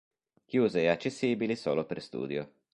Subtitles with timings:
[0.47, 2.51] Chiuse e accessibili solo per studio.